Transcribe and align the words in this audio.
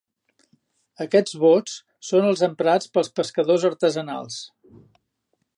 Aquests 1.05 1.35
bots 1.43 1.75
són 2.09 2.27
els 2.31 2.43
emprats 2.49 2.91
pels 2.97 3.15
pescadors 3.21 3.69
artesanals. 3.73 4.43